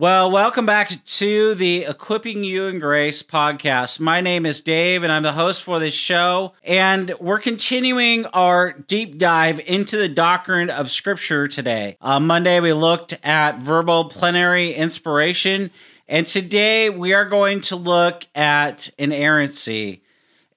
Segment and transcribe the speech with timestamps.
[0.00, 4.00] Well, welcome back to the Equipping You in Grace podcast.
[4.00, 6.54] My name is Dave, and I'm the host for this show.
[6.64, 11.98] And we're continuing our deep dive into the doctrine of Scripture today.
[12.00, 15.70] On Monday, we looked at verbal plenary inspiration,
[16.08, 20.02] and today we are going to look at inerrancy.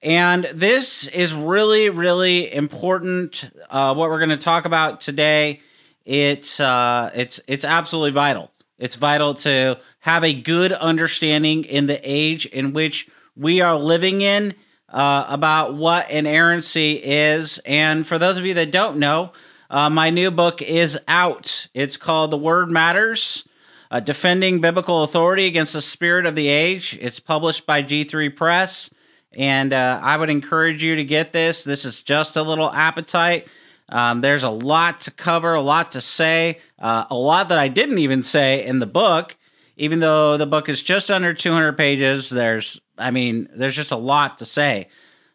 [0.02, 3.50] And this is really, really important.
[3.68, 5.60] Uh, what we're going to talk about today,
[6.06, 8.50] it's uh, it's it's absolutely vital.
[8.78, 14.20] It's vital to have a good understanding in the age in which we are living
[14.20, 14.54] in
[14.88, 17.58] uh, about what inerrancy is.
[17.64, 19.32] And for those of you that don't know,
[19.70, 21.68] uh, my new book is out.
[21.74, 23.46] It's called The Word Matters
[23.90, 26.98] uh, Defending Biblical Authority Against the Spirit of the Age.
[27.00, 28.90] It's published by G3 Press.
[29.32, 31.64] And uh, I would encourage you to get this.
[31.64, 33.48] This is just a little appetite.
[33.94, 37.68] Um, there's a lot to cover, a lot to say, uh, a lot that I
[37.68, 39.36] didn't even say in the book.
[39.76, 43.96] Even though the book is just under 200 pages, there's, I mean, there's just a
[43.96, 44.88] lot to say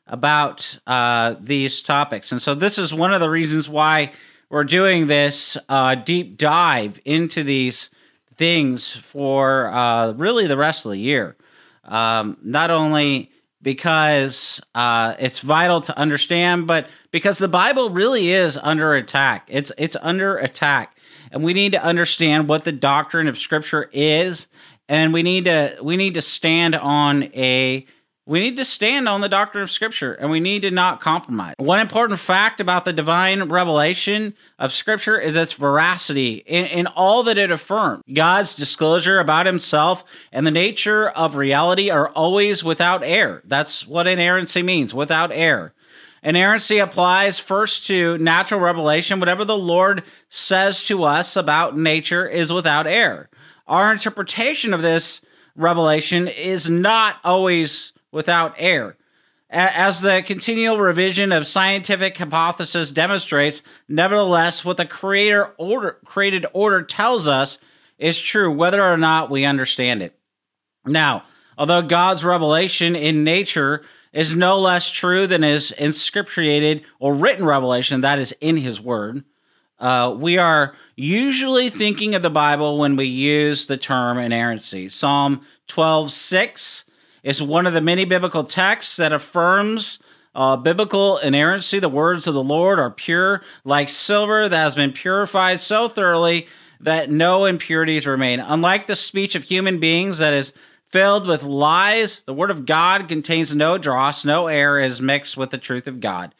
[0.07, 2.33] about uh, these topics.
[2.33, 4.11] And so this is one of the reasons why
[4.49, 7.89] we're doing this uh, deep dive into these
[8.35, 11.37] things for uh, really the rest of the year.
[11.85, 18.57] Um, not only because uh, it's vital to understand, but because the Bible really is
[18.57, 19.47] under attack.
[19.47, 20.97] It's it's under attack,
[21.31, 24.47] and we need to understand what the doctrine of Scripture is,
[24.87, 27.85] and we need to we need to stand on a
[28.29, 31.55] we need to stand on the doctrine of Scripture and we need to not compromise.
[31.57, 37.23] One important fact about the divine revelation of Scripture is its veracity in, in, all
[37.23, 38.03] that it affirms.
[38.13, 43.41] God's disclosure about Himself and the nature of reality are always without error.
[43.45, 45.73] That's what inerrancy means without error.
[46.21, 49.19] Inerrancy applies first to natural revelation.
[49.19, 53.27] Whatever the Lord says to us about nature is without error.
[53.67, 55.21] Our interpretation of this
[55.55, 58.95] revelation is not always without error.
[59.51, 66.83] As the continual revision of scientific hypothesis demonstrates, nevertheless, what the creator order, created order
[66.83, 67.57] tells us
[67.97, 70.17] is true, whether or not we understand it.
[70.85, 71.23] Now,
[71.57, 73.81] although God's revelation in nature
[74.13, 79.23] is no less true than his inscripturated or written revelation, that is in his word,
[79.79, 84.89] uh, we are usually thinking of the Bible when we use the term inerrancy.
[84.89, 86.85] Psalm 12 6
[87.23, 89.99] it's one of the many biblical texts that affirms
[90.35, 91.79] uh, biblical inerrancy.
[91.79, 96.47] The words of the Lord are pure, like silver that has been purified so thoroughly
[96.79, 98.39] that no impurities remain.
[98.39, 100.53] Unlike the speech of human beings that is
[100.87, 105.51] filled with lies, the word of God contains no dross, no air is mixed with
[105.51, 106.33] the truth of God.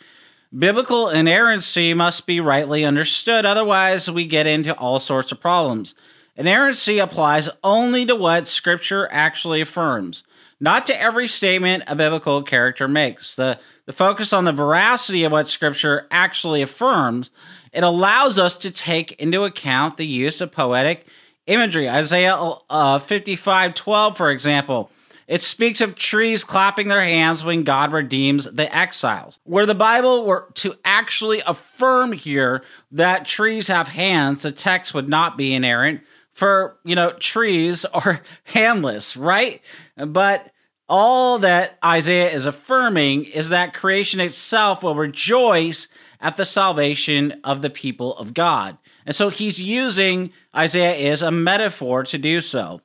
[0.57, 5.94] Biblical inerrancy must be rightly understood, otherwise, we get into all sorts of problems.
[6.35, 10.23] Inerrancy applies only to what Scripture actually affirms
[10.59, 13.36] not to every statement a biblical character makes.
[13.36, 17.30] The, the focus on the veracity of what Scripture actually affirms,
[17.72, 21.06] it allows us to take into account the use of poetic
[21.48, 21.90] imagery.
[21.90, 22.36] Isaiah
[22.69, 24.92] uh, 55 12, for example,
[25.28, 29.38] it speaks of trees clapping their hands when God redeems the exiles.
[29.44, 35.08] Where the Bible were to actually affirm here that trees have hands, the text would
[35.08, 36.02] not be inerrant
[36.39, 39.61] for, you know, trees are handless, right?
[39.97, 40.51] But
[40.88, 45.88] all that Isaiah is affirming is that creation itself will rejoice
[46.19, 48.77] at the salvation of the people of God.
[49.06, 52.81] And so he's using Isaiah is a metaphor to do so.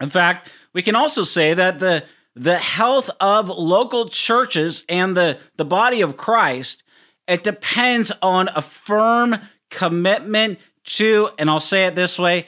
[0.00, 2.04] In fact, we can also say that the
[2.36, 6.82] the health of local churches and the, the body of Christ,
[7.26, 9.36] it depends on a firm
[9.70, 12.44] commitment to, and I'll say it this way,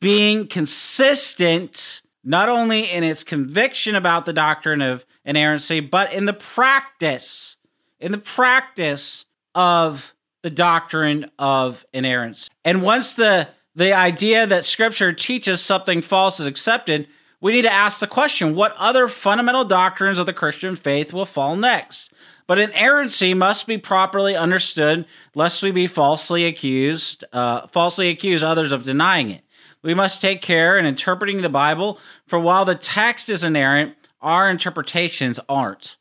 [0.00, 6.32] being consistent not only in its conviction about the doctrine of inerrancy, but in the
[6.32, 7.56] practice,
[8.00, 12.48] in the practice of the doctrine of inerrancy.
[12.64, 17.08] And once the the idea that scripture teaches something false is accepted,
[17.40, 21.26] we need to ask the question what other fundamental doctrines of the Christian faith will
[21.26, 22.12] fall next?
[22.46, 28.70] But inerrancy must be properly understood, lest we be falsely accused, uh, falsely accuse others
[28.70, 29.43] of denying it.
[29.84, 34.48] We must take care in interpreting the Bible, for while the text is inerrant, our
[34.48, 35.98] interpretations aren't.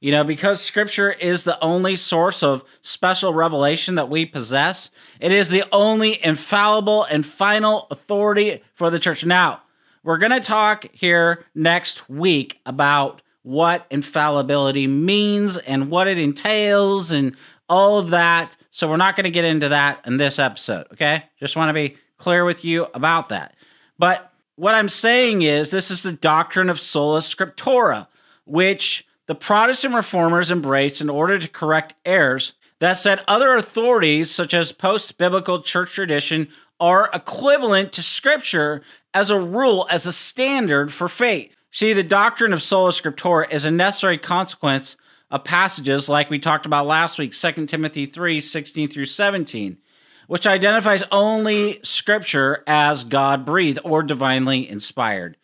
[0.00, 5.32] You know, because scripture is the only source of special revelation that we possess, it
[5.32, 9.24] is the only infallible and final authority for the church.
[9.24, 9.62] Now,
[10.04, 17.10] we're going to talk here next week about what infallibility means and what it entails
[17.10, 17.34] and
[17.68, 18.56] all of that.
[18.70, 21.24] So, we're not going to get into that in this episode, okay?
[21.40, 23.54] Just want to be clear with you about that.
[23.98, 28.06] But what I'm saying is, this is the doctrine of sola scriptura,
[28.44, 34.52] which the Protestant reformers embraced in order to correct errors that said other authorities, such
[34.52, 36.48] as post biblical church tradition,
[36.80, 38.82] are equivalent to Scripture
[39.14, 41.56] as a rule, as a standard for faith.
[41.70, 44.96] See, the doctrine of sola scriptura is a necessary consequence
[45.30, 49.78] of passages like we talked about last week, 2 Timothy 3 16 through 17,
[50.26, 55.36] which identifies only Scripture as God breathed or divinely inspired.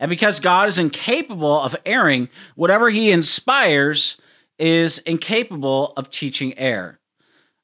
[0.00, 4.16] And because God is incapable of erring, whatever he inspires
[4.58, 6.98] is incapable of teaching error.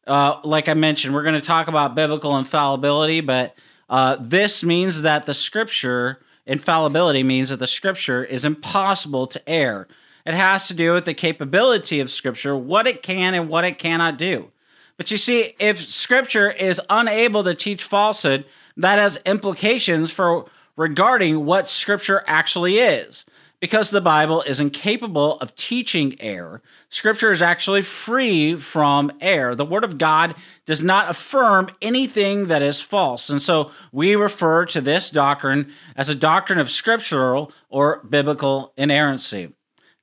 [0.06, 3.56] Uh, like I mentioned, we're going to talk about biblical infallibility, but
[3.88, 9.86] uh, this means that the scripture, infallibility means that the scripture is impossible to err.
[10.24, 13.78] It has to do with the capability of scripture, what it can and what it
[13.78, 14.50] cannot do.
[14.98, 18.44] But you see, if scripture is unable to teach falsehood,
[18.76, 20.46] that has implications for
[20.76, 23.26] regarding what Scripture actually is.
[23.60, 29.56] Because the Bible is incapable of teaching error, Scripture is actually free from error.
[29.56, 33.28] The Word of God does not affirm anything that is false.
[33.28, 39.52] And so we refer to this doctrine as a doctrine of scriptural or biblical inerrancy.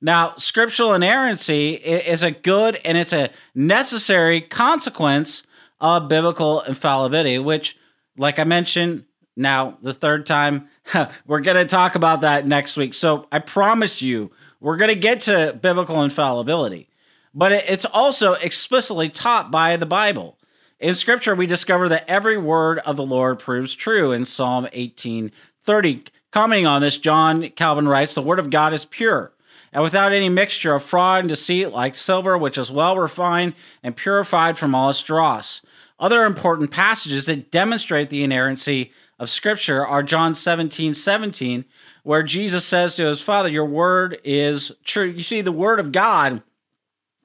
[0.00, 5.42] Now, scriptural inerrancy is a good and it's a necessary consequence
[5.80, 7.76] of biblical infallibility, which,
[8.16, 9.04] like I mentioned,
[9.36, 10.68] now, the third time,
[11.26, 12.94] we're going to talk about that next week.
[12.94, 16.88] So I promise you, we're going to get to biblical infallibility,
[17.34, 20.38] but it's also explicitly taught by the Bible.
[20.80, 26.08] In Scripture, we discover that every word of the Lord proves true in Psalm 18:30.
[26.30, 29.32] Commenting on this, John Calvin writes, "The word of God is pure."
[29.76, 33.52] And without any mixture of fraud and deceit, like silver, which is well refined
[33.82, 35.60] and purified from all its dross.
[36.00, 41.66] Other important passages that demonstrate the inerrancy of Scripture are John 17 17,
[42.04, 45.04] where Jesus says to his Father, Your word is true.
[45.04, 46.42] You see, the word of God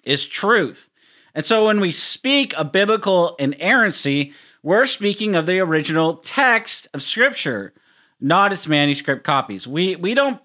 [0.03, 0.89] is truth.
[1.33, 7.01] And so when we speak of biblical inerrancy, we're speaking of the original text of
[7.01, 7.73] Scripture,
[8.19, 9.65] not its manuscript copies.
[9.65, 10.41] We, we don't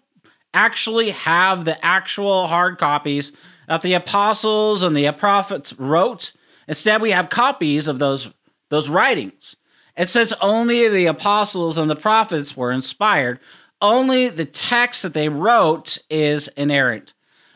[0.56, 3.32] actually have the actual hard copies
[3.69, 6.32] that the apostles and the prophets wrote.
[6.67, 8.31] Instead, we have copies of those,
[8.70, 9.56] those writings.
[9.97, 13.38] It says only the apostles and the prophets were inspired.
[13.82, 17.12] Only the text that they wrote is inerrant.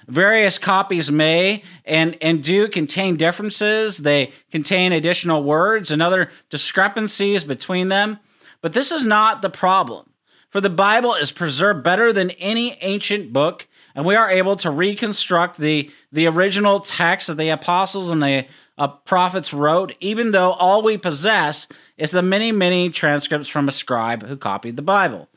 [0.06, 3.98] Various copies may and, and do contain differences.
[3.98, 8.18] They contain additional words and other discrepancies between them.
[8.60, 10.09] But this is not the problem.
[10.50, 14.70] For the Bible is preserved better than any ancient book, and we are able to
[14.70, 20.52] reconstruct the, the original text that the apostles and the uh, prophets wrote, even though
[20.52, 25.28] all we possess is the many, many transcripts from a scribe who copied the Bible.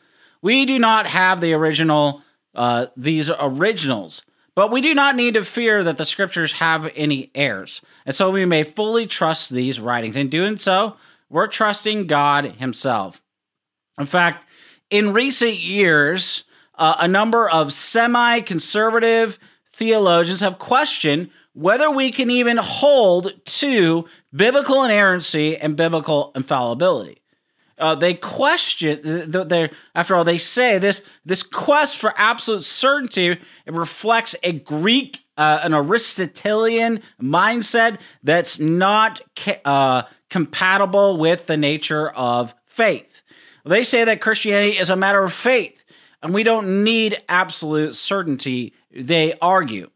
[0.41, 2.21] We do not have the original,
[2.55, 4.23] uh, these originals,
[4.55, 7.81] but we do not need to fear that the scriptures have any errors.
[8.05, 10.15] And so we may fully trust these writings.
[10.15, 10.95] In doing so,
[11.29, 13.21] we're trusting God Himself.
[13.99, 14.45] In fact,
[14.93, 16.43] in recent years,
[16.75, 19.39] uh, a number of semi conservative
[19.75, 27.23] theologians have questioned whether we can even hold to biblical inerrancy and biblical infallibility.
[27.79, 33.41] Uh, they question they after all they say this this quest for absolute certainty it
[33.73, 39.21] reflects a greek uh, an aristotelian mindset that's not
[39.65, 43.22] uh, compatible with the nature of faith
[43.65, 45.83] they say that christianity is a matter of faith
[46.21, 49.89] and we don't need absolute certainty they argue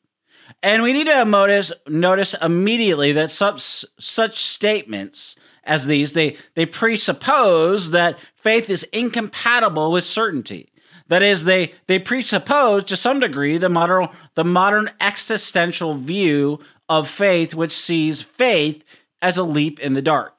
[0.64, 6.66] and we need to notice notice immediately that such such statements as these they they
[6.66, 10.70] presuppose that faith is incompatible with certainty.
[11.10, 16.60] That is, they they presuppose to some degree the modern the modern existential view
[16.90, 18.84] of faith, which sees faith
[19.22, 20.37] as a leap in the dark.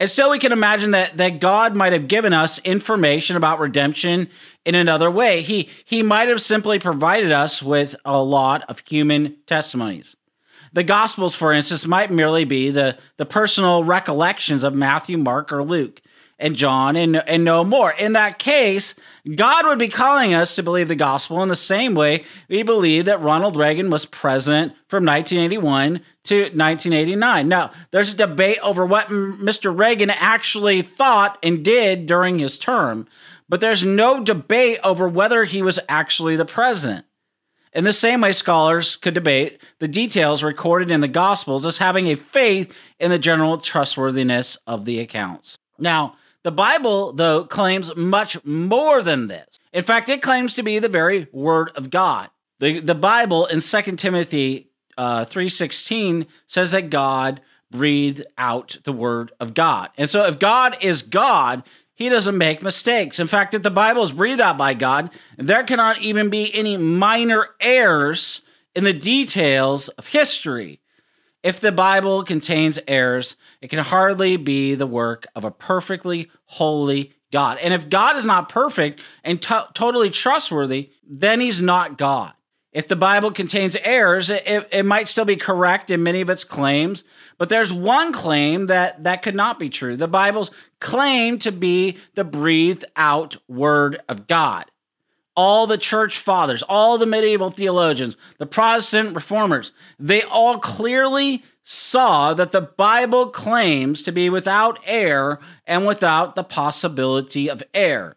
[0.00, 4.28] And so we can imagine that that God might have given us information about redemption
[4.64, 5.42] in another way.
[5.42, 10.16] He he might have simply provided us with a lot of human testimonies.
[10.72, 15.64] The Gospels, for instance, might merely be the, the personal recollections of Matthew, Mark, or
[15.64, 16.02] Luke
[16.38, 17.92] and John and, and no more.
[17.92, 18.94] In that case,
[19.34, 23.06] God would be calling us to believe the gospel in the same way we believe
[23.06, 27.48] that Ronald Reagan was president from 1981 to 1989.
[27.48, 29.76] Now, there's a debate over what Mr.
[29.76, 33.08] Reagan actually thought and did during his term,
[33.48, 37.04] but there's no debate over whether he was actually the president.
[37.74, 42.06] In the same way, scholars could debate the details recorded in the Gospels as having
[42.06, 45.58] a faith in the general trustworthiness of the accounts.
[45.78, 49.58] Now, the Bible, though, claims much more than this.
[49.72, 52.30] In fact, it claims to be the very Word of God.
[52.60, 57.40] The, the Bible in 2 Timothy uh, 3.16 says that God
[57.70, 59.90] breathed out the Word of God.
[59.96, 61.62] And so if God is God,
[61.94, 63.18] he doesn't make mistakes.
[63.18, 66.76] In fact, if the Bible is breathed out by God, there cannot even be any
[66.76, 68.42] minor errors
[68.74, 70.80] in the details of history.
[71.42, 77.14] If the Bible contains errors, it can hardly be the work of a perfectly holy
[77.32, 77.58] God.
[77.58, 82.32] And if God is not perfect and totally trustworthy, then he's not God.
[82.72, 86.44] If the Bible contains errors, it, it might still be correct in many of its
[86.44, 87.02] claims,
[87.38, 89.96] but there's one claim that that could not be true.
[89.96, 94.66] The Bible's claim to be the breathed out word of God
[95.38, 102.34] all the church fathers, all the medieval theologians, the Protestant reformers, they all clearly saw
[102.34, 108.16] that the Bible claims to be without error and without the possibility of error.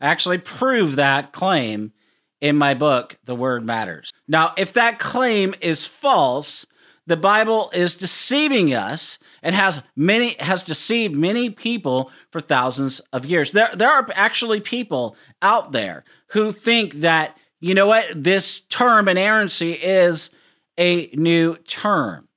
[0.00, 1.92] I actually prove that claim
[2.40, 4.10] in my book, The Word Matters.
[4.26, 6.64] Now, if that claim is false,
[7.12, 13.26] the Bible is deceiving us and has many has deceived many people for thousands of
[13.26, 13.52] years.
[13.52, 19.08] There there are actually people out there who think that you know what this term
[19.08, 20.30] inerrancy is
[20.78, 22.28] a new term.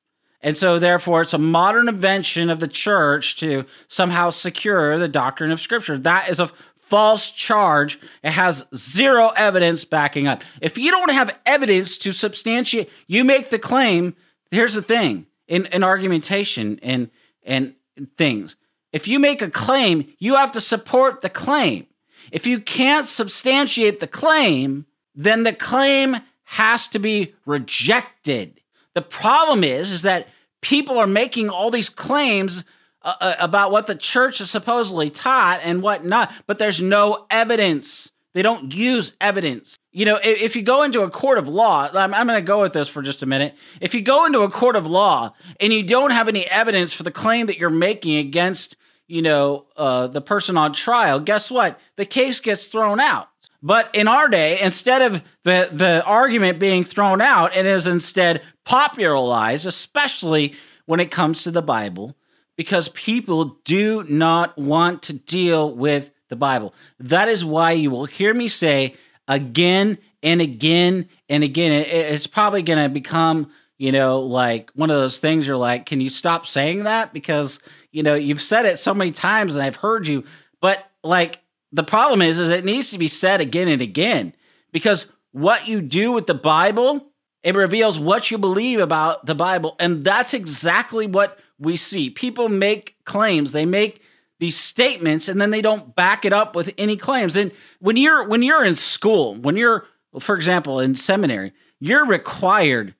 [0.42, 5.52] And so therefore it's a modern invention of the church to somehow secure the doctrine
[5.52, 5.98] of scripture.
[5.98, 6.52] That is a
[6.90, 7.98] false charge.
[8.26, 10.44] It has zero evidence backing up.
[10.62, 14.18] If you don't have evidence to substantiate, you make the claim
[14.52, 17.10] here's the thing in, in argumentation and
[17.44, 17.76] and
[18.18, 18.56] things.
[18.92, 21.88] If you make a claim, you have to support the claim.
[22.32, 28.62] If you can't substantiate the claim, then the claim has to be rejected.
[28.94, 30.28] The problem is, is that
[30.62, 32.64] people are making all these claims
[33.02, 37.26] uh, uh about what the church is supposedly taught and what not, but there's no
[37.30, 38.12] evidence.
[38.36, 41.90] They don't use evidence you know, if, if, you go into a court of law,
[41.94, 43.56] I'm, I'm going to go with this for just a minute.
[43.80, 47.04] If you go into a court of law and you don't have any evidence for
[47.04, 48.76] the claim that you're making against,
[49.08, 51.80] you know, uh, the person on trial, guess what?
[51.96, 53.30] The case gets thrown out.
[53.64, 58.42] But in our day, instead of the, the argument being thrown out, it is instead
[58.66, 62.18] popularized, especially when it comes to the Bible,
[62.58, 66.74] because people do not want to deal with the Bible.
[67.00, 68.96] That is why you will hear me say,
[69.28, 71.72] again and again and again.
[71.72, 76.02] It's probably going to become, you know, like one of those things you're like, can
[76.02, 77.14] you stop saying that?
[77.14, 77.60] Because,
[77.92, 80.24] you know, you've said it so many times and I've heard you.
[80.62, 81.40] But like
[81.72, 84.34] the problem is, is it needs to be said again and again
[84.72, 87.08] because what you do with the Bible,
[87.44, 89.76] it reveals what you believe about the Bible.
[89.80, 92.10] And that's exactly what we see.
[92.10, 94.02] People make claims, they make
[94.40, 97.38] these statements and then they don't back it up with any claims.
[97.38, 99.86] And when you're when you're in school, when you're
[100.20, 102.96] for example in seminary, you're required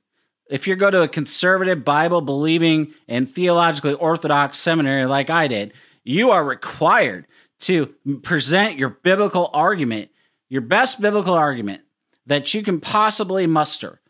[0.50, 5.74] if you go to a conservative Bible believing and theologically orthodox seminary like I did,
[6.04, 7.26] you are required
[7.62, 7.88] to
[8.22, 10.12] present your biblical argument,
[10.50, 11.82] your best biblical argument
[12.28, 14.02] that you can possibly muster.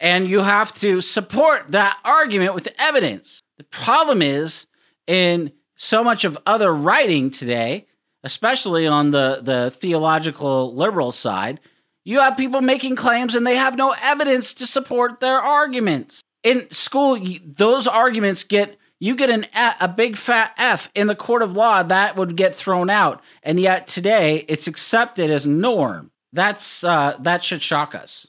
[0.00, 3.40] And you have to support that argument with evidence.
[3.56, 4.66] The problem is
[5.06, 7.86] in so much of other writing today,
[8.22, 11.60] especially on the, the theological liberal side,
[12.04, 16.22] you have people making claims and they have no evidence to support their arguments.
[16.42, 19.46] In school, those arguments get you get an
[19.80, 23.60] a big fat F in the court of law that would get thrown out, and
[23.60, 26.10] yet today it's accepted as norm.
[26.32, 28.28] That's uh, that should shock us.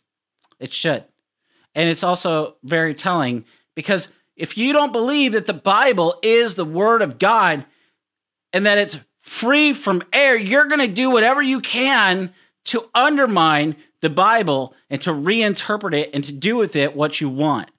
[0.60, 1.06] It should,
[1.76, 6.66] and it's also very telling because if you don't believe that the Bible is the
[6.66, 7.66] Word of God
[8.52, 12.34] and that it's free from error, you're going to do whatever you can
[12.66, 17.30] to undermine the Bible and to reinterpret it and to do with it what you
[17.30, 17.70] want.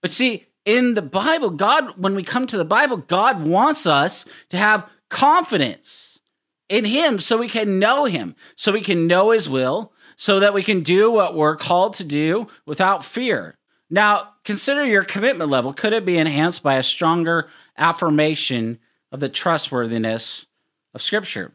[0.00, 4.24] But see, in the Bible, God, when we come to the Bible, God wants us
[4.50, 6.20] to have confidence
[6.68, 10.54] in Him so we can know Him, so we can know His will, so that
[10.54, 13.56] we can do what we're called to do without fear
[13.90, 15.72] Now, consider your commitment level.
[15.72, 18.78] Could it be enhanced by a stronger affirmation
[19.10, 20.46] of the trustworthiness
[20.94, 21.52] of Scripture?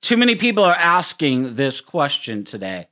[0.00, 2.88] Too many people are asking this question today.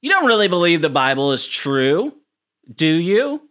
[0.00, 2.14] You don't really believe the Bible is true,
[2.72, 3.48] do you?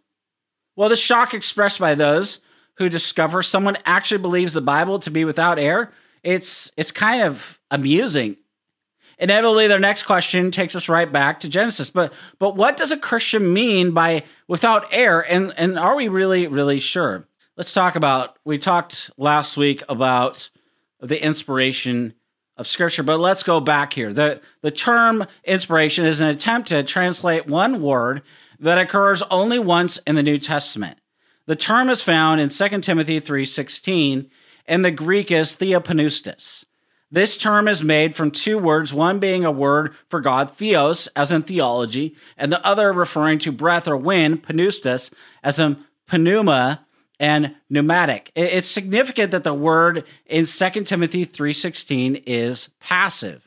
[0.76, 2.40] Well, the shock expressed by those
[2.76, 5.92] who discover someone actually believes the Bible to be without error,
[6.22, 8.36] it's it's kind of amusing.
[9.24, 11.88] Inevitably, their next question takes us right back to Genesis.
[11.88, 15.24] But but what does a Christian mean by without error?
[15.24, 17.26] And and are we really, really sure?
[17.56, 20.50] Let's talk about we talked last week about
[21.00, 22.12] the inspiration
[22.58, 24.12] of scripture, but let's go back here.
[24.12, 28.20] The the term inspiration is an attempt to translate one word
[28.60, 30.98] that occurs only once in the New Testament.
[31.46, 34.28] The term is found in 2 Timothy 3:16
[34.66, 36.66] and the Greek is theopneustos.
[37.14, 41.30] This term is made from two words, one being a word for God, theos, as
[41.30, 45.76] in theology, and the other referring to breath or wind, pneustos, as in
[46.12, 46.84] pneuma
[47.20, 48.32] and pneumatic.
[48.34, 53.46] It's significant that the word in 2 Timothy 3:16 is passive.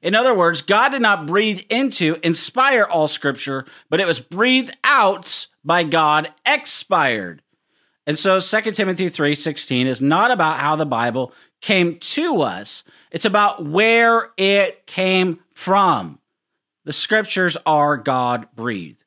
[0.00, 4.74] In other words, God did not breathe into, inspire all scripture, but it was breathed
[4.84, 7.42] out by God, expired.
[8.06, 12.84] And so 2 Timothy 3:16 is not about how the Bible came to us.
[13.10, 16.18] It's about where it came from.
[16.84, 19.04] The scriptures are God breathed.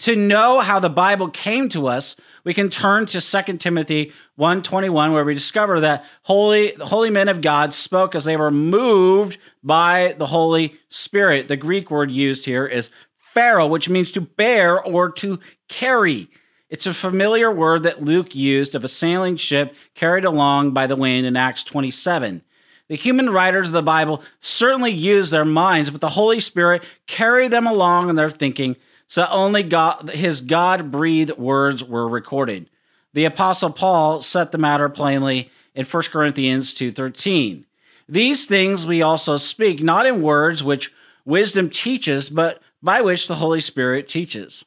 [0.00, 5.12] To know how the Bible came to us, we can turn to 2 Timothy 1:21
[5.12, 10.14] where we discover that holy holy men of God spoke as they were moved by
[10.18, 11.46] the Holy Spirit.
[11.46, 16.28] The Greek word used here is phero, which means to bear or to carry.
[16.74, 20.96] It's a familiar word that Luke used of a sailing ship carried along by the
[20.96, 22.42] wind in Acts 27.
[22.88, 27.52] The human writers of the Bible certainly use their minds, but the Holy Spirit carried
[27.52, 28.74] them along in their thinking,
[29.06, 32.68] so only God, his God breathed words were recorded.
[33.12, 37.66] The Apostle Paul set the matter plainly in 1 Corinthians 2.13.
[38.08, 40.92] These things we also speak, not in words which
[41.24, 44.64] wisdom teaches, but by which the Holy Spirit teaches.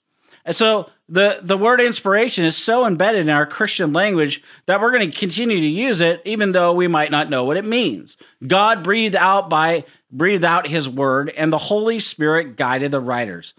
[0.48, 4.92] And so the, the word inspiration is so embedded in our Christian language that we're
[4.92, 8.16] going to continue to use it even though we might not know what it means.
[8.48, 13.54] God breathed out by breathed out his word and the Holy Spirit guided the writers.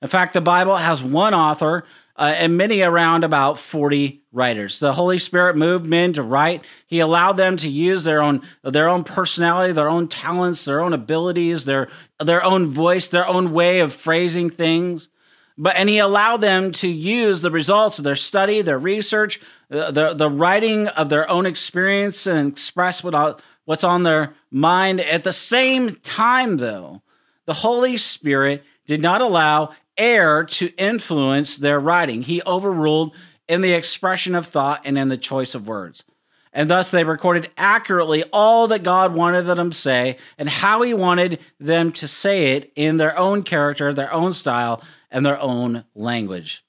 [0.00, 1.84] In fact, the Bible has one author
[2.16, 4.78] uh, and many around about 40 writers.
[4.78, 6.64] The Holy Spirit moved men to write.
[6.86, 10.94] He allowed them to use their own their own personality, their own talents, their own
[10.94, 15.10] abilities, their their own voice, their own way of phrasing things
[15.60, 19.90] but and he allowed them to use the results of their study, their research, the
[19.90, 25.00] the, the writing of their own experience and express what what's on their mind.
[25.00, 27.02] At the same time, though,
[27.44, 32.22] the Holy Spirit did not allow error to influence their writing.
[32.22, 33.14] He overruled
[33.46, 36.04] in the expression of thought and in the choice of words.
[36.52, 40.94] And thus they recorded accurately all that God wanted them to say and how he
[40.94, 45.84] wanted them to say it in their own character, their own style, and their own
[45.94, 46.64] language.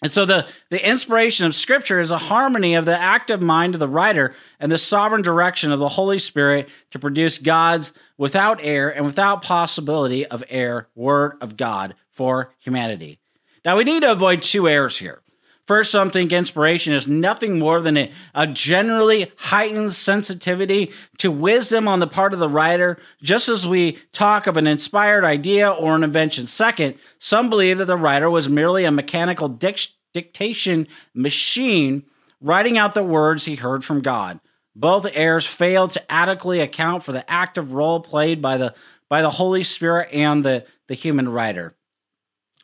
[0.00, 3.80] And so the, the inspiration of Scripture is a harmony of the active mind of
[3.80, 8.90] the writer and the sovereign direction of the Holy Spirit to produce God's without error
[8.90, 13.18] and without possibility of error Word of God for humanity.
[13.64, 15.20] Now we need to avoid two errors here.
[15.68, 21.86] First, some think inspiration is nothing more than a, a, generally heightened sensitivity to wisdom
[21.86, 25.94] on the part of the writer, just as we talk of an inspired idea or
[25.94, 26.46] an invention.
[26.46, 32.04] Second, some believe that the writer was merely a mechanical dic- dictation machine
[32.40, 34.40] writing out the words he heard from God.
[34.74, 38.74] Both errors fail to adequately account for the active role played by the
[39.10, 41.74] by the Holy Spirit and the, the human writer.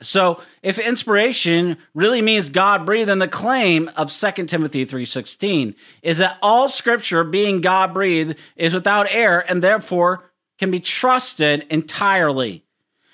[0.05, 6.19] So, if inspiration really means God breathed, then the claim of 2 Timothy 3:16 is
[6.19, 12.65] that all scripture being God breathed is without error and therefore can be trusted entirely.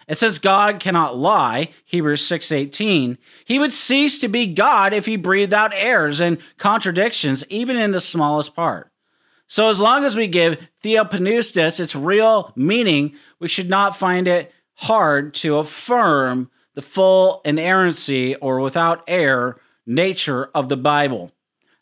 [0.09, 3.17] It says God cannot lie, Hebrews 6:18.
[3.45, 7.93] He would cease to be God if he breathed out errors and contradictions even in
[7.93, 8.91] the smallest part.
[9.47, 14.53] So as long as we give theopneustos its real meaning, we should not find it
[14.75, 16.51] hard to affirm
[16.81, 21.31] the full inerrancy or without error nature of the Bible.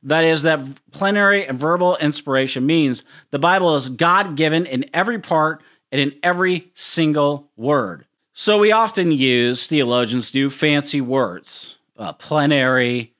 [0.02, 5.20] That is, that plenary and verbal inspiration means the Bible is God given in every
[5.20, 8.06] part and in every single word.
[8.32, 13.14] So we often use, theologians do, fancy words, uh, plenary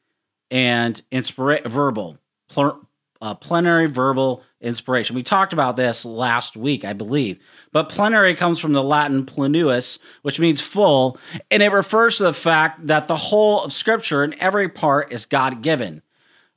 [0.50, 2.88] and inspira- verbal, pl-
[3.22, 5.14] uh, plenary, verbal, inspiration.
[5.14, 7.38] We talked about this last week, I believe.
[7.72, 11.18] But plenary comes from the Latin plenus, which means full,
[11.50, 15.26] and it refers to the fact that the whole of Scripture in every part is
[15.26, 16.02] God given.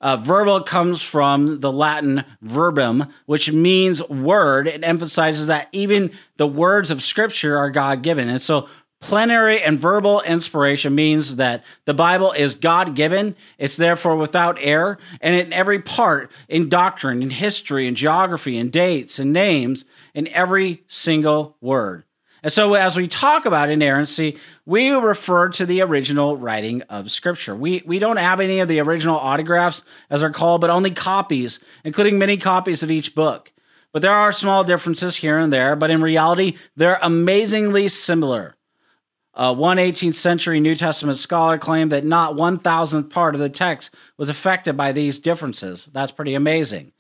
[0.02, 4.68] Uh, verbal comes from the Latin verbum, which means word.
[4.68, 8.28] It emphasizes that even the words of Scripture are God given.
[8.28, 8.68] And so
[9.02, 15.00] Plenary and verbal inspiration means that the Bible is God given, it's therefore without error,
[15.20, 20.28] and in every part, in doctrine, in history, in geography, in dates, and names, in
[20.30, 22.04] every single word.
[22.44, 27.56] And so, as we talk about inerrancy, we refer to the original writing of Scripture.
[27.56, 31.60] We, we don't have any of the original autographs, as they're called, but only copies,
[31.84, 33.52] including many copies of each book.
[33.94, 38.56] But there are small differences here and there, but in reality, they're amazingly similar.
[39.34, 43.50] Uh, one 18th century New Testament scholar claimed that not one thousandth part of the
[43.50, 45.90] text was affected by these differences.
[45.94, 46.92] That's pretty amazing.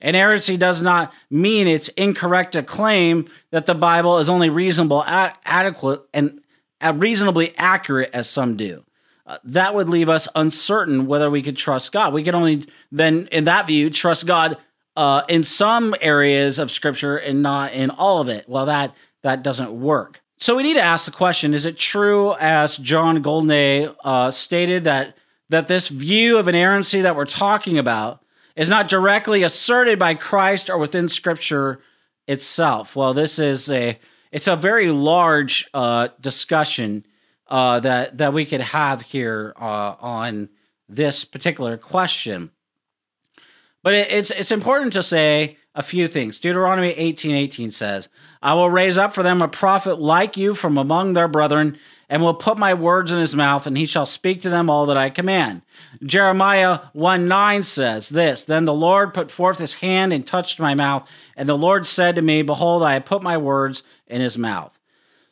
[0.00, 5.36] Inerrancy does not mean it's incorrect to claim that the Bible is only reasonable, ad-
[5.44, 6.40] adequate, and
[6.80, 8.84] uh, reasonably accurate as some do.
[9.26, 12.12] Uh, that would leave us uncertain whether we could trust God.
[12.12, 14.58] We can only then, in that view, trust God
[14.96, 18.48] uh, in some areas of Scripture and not in all of it.
[18.48, 20.20] Well, that that doesn't work.
[20.38, 24.84] So we need to ask the question: Is it true, as John Goldingay uh, stated,
[24.84, 25.16] that
[25.48, 28.22] that this view of inerrancy that we're talking about
[28.54, 31.80] is not directly asserted by Christ or within Scripture
[32.26, 32.96] itself?
[32.96, 33.98] Well, this is a
[34.30, 37.06] it's a very large uh, discussion
[37.48, 40.50] uh, that that we could have here uh, on
[40.88, 42.50] this particular question.
[43.82, 46.38] But it, it's it's important to say a few things.
[46.38, 48.08] Deuteronomy 18 18 says,
[48.42, 52.22] I will raise up for them a prophet like you from among their brethren, and
[52.22, 54.96] will put my words in his mouth, and he shall speak to them all that
[54.96, 55.62] I command.
[56.02, 60.74] Jeremiah 1 9 says this Then the Lord put forth his hand and touched my
[60.74, 64.38] mouth, and the Lord said to me, Behold, I have put my words in his
[64.38, 64.78] mouth.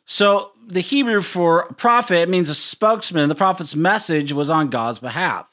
[0.05, 3.29] So the Hebrew for prophet means a spokesman.
[3.29, 5.47] The prophet's message was on God's behalf.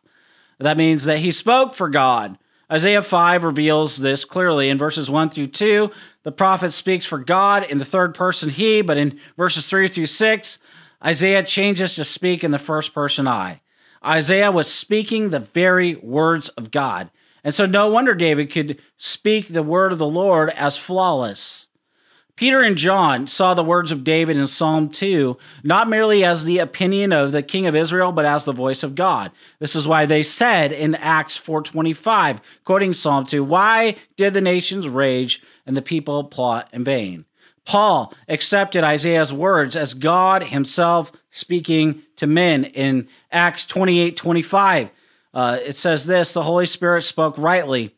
[0.59, 2.37] That means that he spoke for God.
[2.73, 5.91] Isaiah 5 reveals this clearly in verses 1 through 2.
[6.23, 10.07] The prophet speaks for God in the third person he, but in verses 3 through
[10.07, 10.59] 6,
[11.05, 13.61] Isaiah changes to speak in the first person I.
[14.03, 17.11] Isaiah was speaking the very words of God.
[17.45, 21.67] And so no wonder David could speak the word of the Lord as flawless.
[22.37, 26.59] Peter and John saw the words of David in Psalm 2 not merely as the
[26.59, 29.31] opinion of the king of Israel but as the voice of God.
[29.59, 34.89] This is why they said in Acts 4:25, quoting Psalm 2, "Why did the nations
[34.89, 37.27] rage and the people plot in vain?"
[37.65, 44.91] Paul accepted Isaiah's words as God himself speaking to men in Acts 28:25.
[45.35, 47.95] Uh, it says this, the Holy Spirit spoke rightly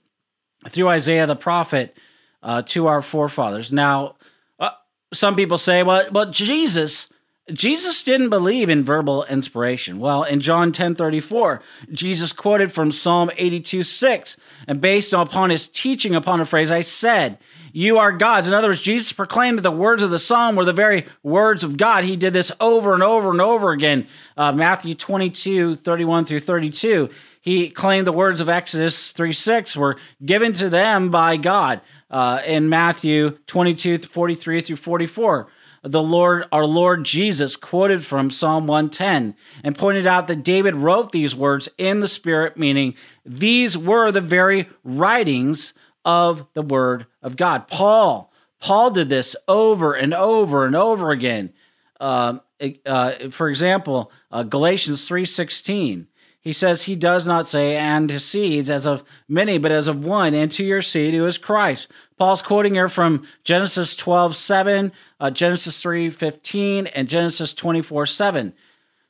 [0.68, 1.96] through Isaiah the prophet
[2.44, 3.72] uh, to our forefathers.
[3.72, 4.14] Now,
[4.60, 4.70] uh,
[5.12, 7.08] some people say, well, well, Jesus,
[7.52, 9.98] Jesus didn't believe in verbal inspiration.
[9.98, 14.36] Well, in John 10 34, Jesus quoted from Psalm 82 6,
[14.68, 17.38] and based upon his teaching upon a phrase, I said,
[17.72, 18.46] You are God's.
[18.46, 21.64] In other words, Jesus proclaimed that the words of the psalm were the very words
[21.64, 22.04] of God.
[22.04, 24.06] He did this over and over and over again.
[24.36, 27.08] Uh, Matthew 22 31 through 32.
[27.44, 32.40] He claimed the words of Exodus 3 6 were given to them by God uh,
[32.46, 35.48] in Matthew 22, 43 through 44.
[35.82, 41.12] The Lord, our Lord Jesus, quoted from Psalm 110 and pointed out that David wrote
[41.12, 42.94] these words in the Spirit, meaning
[43.26, 47.68] these were the very writings of the Word of God.
[47.68, 51.52] Paul, Paul did this over and over and over again.
[52.00, 52.40] Um,
[52.86, 56.06] uh, for example, uh, Galatians 3:16
[56.44, 60.04] he says he does not say, and his seeds as of many, but as of
[60.04, 61.88] one, into your seed who is Christ.
[62.18, 68.52] Paul's quoting here from Genesis 12, 7, uh, Genesis 3, 15, and Genesis 24, 7.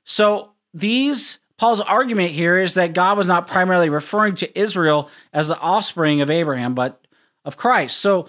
[0.04, 5.48] So these, Paul's argument here is that God was not primarily referring to Israel as
[5.48, 7.04] the offspring of Abraham, but
[7.44, 7.98] of Christ.
[7.98, 8.28] So,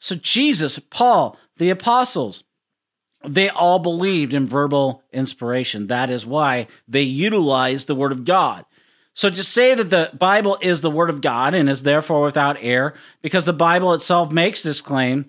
[0.00, 2.42] so Jesus, Paul, the apostles,
[3.24, 5.86] they all believed in verbal inspiration.
[5.86, 8.64] That is why they utilized the Word of God.
[9.14, 12.56] So to say that the Bible is the Word of God and is therefore without
[12.60, 15.26] error, because the Bible itself makes this claim,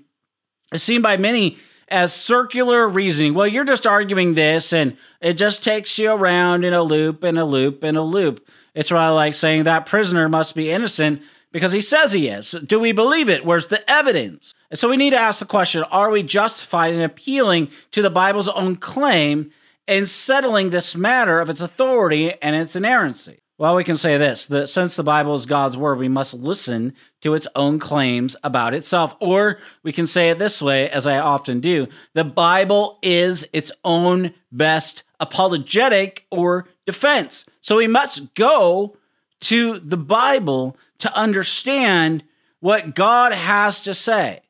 [0.72, 1.58] is seen by many
[1.90, 3.34] as circular reasoning.
[3.34, 7.38] Well, you're just arguing this, and it just takes you around in a loop and
[7.38, 8.48] a loop and a loop.
[8.74, 11.22] It's rather like saying that prisoner must be innocent
[11.54, 12.52] because he says he is.
[12.52, 13.46] Do we believe it?
[13.46, 14.54] Where's the evidence?
[14.70, 18.10] And so we need to ask the question are we justified in appealing to the
[18.10, 19.52] Bible's own claim
[19.88, 23.40] in settling this matter of its authority and its inerrancy?
[23.60, 26.96] Well, we can say this that since the Bible is God's word, we must listen
[27.22, 29.16] to its own claims about itself.
[29.20, 33.72] Or we can say it this way, as I often do the Bible is its
[33.86, 37.46] own best apologetic or defense.
[37.62, 38.98] So we must go
[39.44, 42.24] to the Bible to understand
[42.60, 44.42] what God has to say.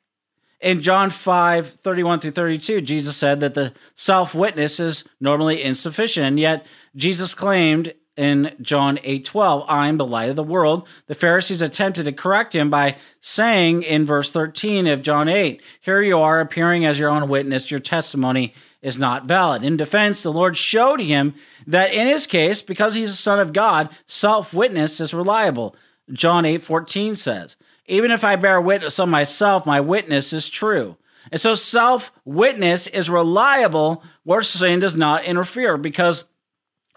[0.62, 6.26] In John 5 31 through 32, Jesus said that the self witness is normally insufficient.
[6.26, 10.88] And yet, Jesus claimed in John 8 12, I am the light of the world.
[11.08, 16.02] The Pharisees attempted to correct him by saying in verse 13 of John 8, Here
[16.02, 18.54] you are appearing as your own witness, your testimony
[18.84, 19.64] is not valid.
[19.64, 21.34] In defense, the Lord showed him
[21.66, 25.76] that in his case, because he's a son of God, self witness is reliable.
[26.12, 27.56] John 8 14 says,
[27.88, 30.98] Even if I bear witness of myself, my witness is true.
[31.32, 36.26] And so self witness is reliable where sin does not interfere because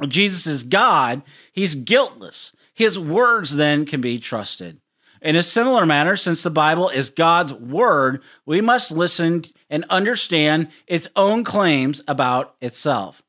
[0.08, 1.22] Jesus is God,
[1.52, 2.52] he's guiltless.
[2.74, 4.80] His words then can be trusted.
[5.22, 10.68] In a similar manner, since the Bible is God's word, we must listen and understand
[10.86, 13.22] its own claims about itself.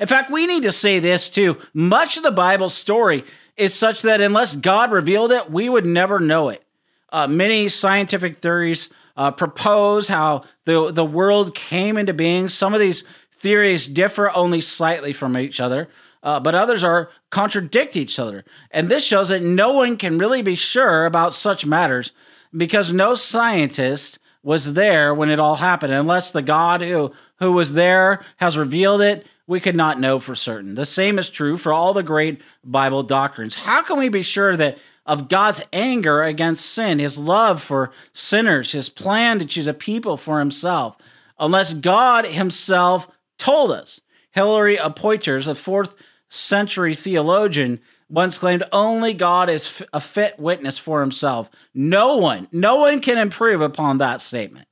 [0.00, 1.58] In fact, we need to say this too.
[1.74, 3.24] Much of the Bible story
[3.56, 6.64] is such that unless God revealed it, we would never know it.
[7.10, 12.48] Uh, many scientific theories uh, propose how the, the world came into being.
[12.48, 15.88] Some of these theories differ only slightly from each other,
[16.22, 18.44] uh, but others are contradict each other.
[18.70, 22.12] And this shows that no one can really be sure about such matters
[22.56, 25.92] because no scientist was there when it all happened.
[25.92, 30.34] Unless the God who, who was there has revealed it, we could not know for
[30.34, 30.74] certain.
[30.74, 33.54] The same is true for all the great Bible doctrines.
[33.54, 38.72] How can we be sure that of God's anger against sin, his love for sinners,
[38.72, 40.98] his plan to choose a people for himself,
[41.38, 44.02] unless God himself told us?
[44.32, 45.96] Hilary of Poitiers, a fourth
[46.28, 51.50] century theologian, once claimed only God is a fit witness for himself.
[51.74, 54.66] No one, no one can improve upon that statement.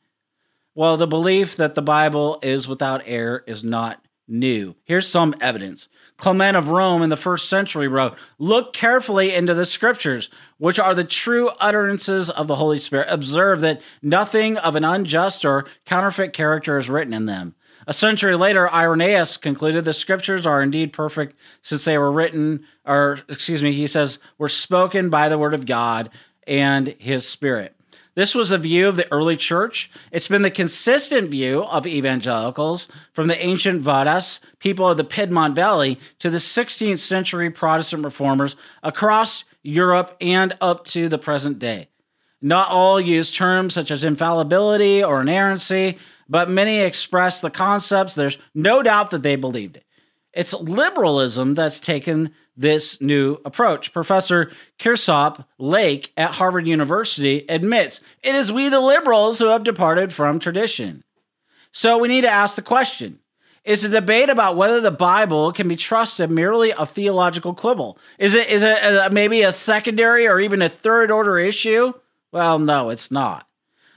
[0.74, 4.74] Well, the belief that the Bible is without error is not new.
[4.84, 5.88] Here's some evidence.
[6.18, 10.94] Clement of Rome in the first century wrote, Look carefully into the scriptures, which are
[10.94, 13.08] the true utterances of the Holy Spirit.
[13.10, 17.54] Observe that nothing of an unjust or counterfeit character is written in them.
[17.86, 23.20] A century later, Irenaeus concluded the scriptures are indeed perfect since they were written, or
[23.28, 26.10] excuse me, he says, were spoken by the word of God
[26.46, 27.76] and his spirit.
[28.16, 29.90] This was the view of the early church.
[30.10, 35.54] It's been the consistent view of evangelicals from the ancient Vaudois, people of the Piedmont
[35.54, 41.88] Valley, to the 16th century Protestant reformers across Europe and up to the present day.
[42.40, 48.14] Not all use terms such as infallibility or inerrancy, but many express the concepts.
[48.14, 49.84] There's no doubt that they believed it.
[50.32, 53.92] It's liberalism that's taken this new approach.
[53.92, 60.12] Professor Kirsopp Lake at Harvard University admits it is we, the liberals, who have departed
[60.12, 61.04] from tradition.
[61.72, 63.20] So we need to ask the question
[63.66, 67.98] is the debate about whether the Bible can be trusted merely a theological quibble?
[68.16, 71.92] Is it is it a, maybe a secondary or even a third order issue?
[72.30, 73.48] Well, no, it's not.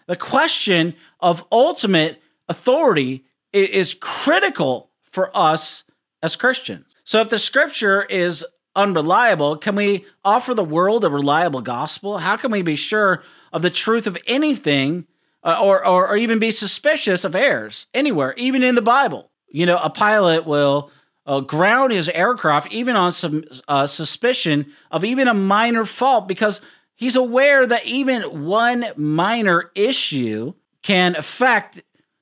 [0.09, 5.83] The question of ultimate authority is critical for us
[6.23, 6.95] as Christians.
[7.03, 8.43] So if the scripture is
[8.75, 12.17] unreliable, can we offer the world a reliable gospel?
[12.17, 13.21] How can we be sure
[13.53, 15.05] of the truth of anything
[15.43, 19.29] uh, or, or, or even be suspicious of errors anywhere, even in the Bible?
[19.47, 20.89] You know, a pilot will
[21.27, 26.61] uh, ground his aircraft even on some uh, suspicion of even a minor fault because
[26.99, 31.81] he's aware that even one minor issue can affect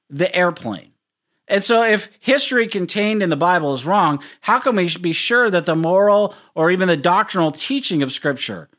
[0.09, 0.91] the airplane.
[1.49, 5.49] And so, if history contained in the Bible is wrong, how can we be sure
[5.49, 8.69] that the moral or even the doctrinal teaching of Scripture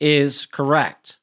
[0.00, 1.18] is correct?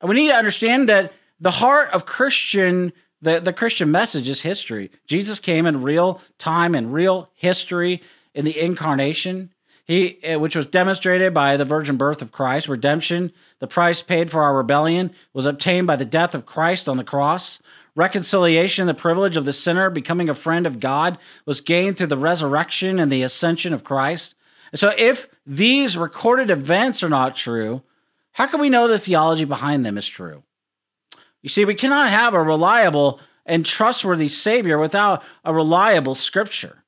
[0.00, 4.42] And we need to understand that the heart of Christian, the, the Christian message is
[4.42, 4.90] history.
[5.06, 8.00] Jesus came in real time and real history
[8.34, 9.50] in the incarnation.
[9.86, 14.30] He, eh, which was demonstrated by the virgin birth of Christ, redemption, the price paid
[14.30, 17.58] for our rebellion, was obtained by the death of Christ on the cross.
[17.94, 22.16] Reconciliation, the privilege of the sinner becoming a friend of God, was gained through the
[22.16, 24.34] resurrection and the ascension of Christ.
[24.72, 27.82] And so, if these recorded events are not true,
[28.32, 30.42] how can we know the theology behind them is true?
[31.42, 36.84] You see, we cannot have a reliable and trustworthy Savior without a reliable Scripture.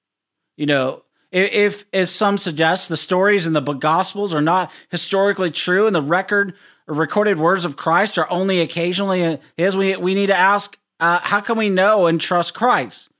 [0.56, 5.86] You know, if, as some suggest, the stories in the Gospels are not historically true
[5.86, 6.54] and the record
[6.86, 11.18] or recorded words of Christ are only occasionally his, we, we need to ask uh,
[11.20, 13.10] how can we know and trust Christ?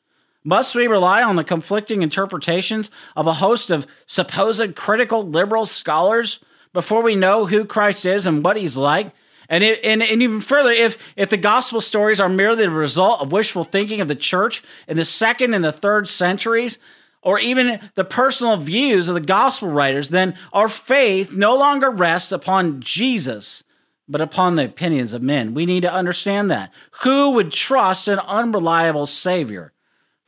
[0.45, 6.39] Must we rely on the conflicting interpretations of a host of supposed critical liberal scholars
[6.73, 9.11] before we know who Christ is and what he's like?
[9.49, 13.21] And, it, and, and even further, if, if the gospel stories are merely the result
[13.21, 16.79] of wishful thinking of the church in the second and the third centuries,
[17.27, 22.31] or even the personal views of the gospel writers, then our faith no longer rests
[22.31, 23.65] upon Jesus,
[24.09, 25.53] but upon the opinions of men.
[25.53, 26.73] We need to understand that.
[27.03, 29.73] Who would trust an unreliable Savior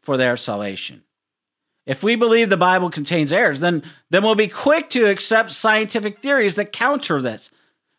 [0.03, 1.05] for their salvation?
[1.87, 6.19] If we believe the Bible contains errors, then, then we'll be quick to accept scientific
[6.19, 7.53] theories that counter this.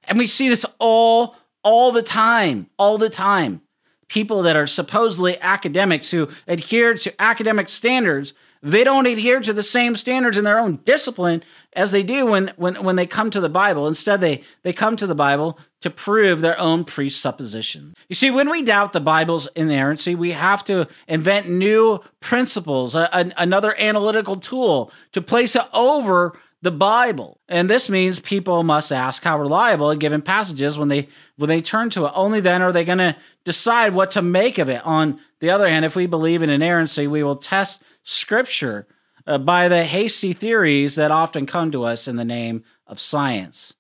[0.04, 3.62] And we see this all, all the time, all the time.
[4.10, 9.64] People that are supposedly academics who adhere to academic standards they don't adhere to the
[9.64, 11.44] same standards in their own discipline
[11.74, 13.88] as they do when, when, when they come to the Bible.
[13.88, 17.94] Instead, they, they come to the Bible to prove their own presupposition.
[18.10, 23.10] You see, when we doubt the Bible's inerrancy, we have to invent new principles, a,
[23.14, 27.40] a, another analytical tool to place it over the Bible.
[27.48, 31.48] And this means people must ask how reliable a given passage is when they when
[31.48, 32.12] they turn to it.
[32.14, 34.86] Only then are they going to decide what to make of it.
[34.86, 38.88] On the other hand, if we believe in inerrancy, we will test scripture
[39.26, 43.74] uh, by the hasty theories that often come to us in the name of science.